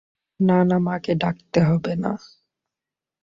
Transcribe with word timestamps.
না 0.39 0.57
না, 0.63 0.77
মাকে 0.79 1.13
ডাকতে 1.15 1.59
হবে 1.61 1.93
না। 1.95 2.11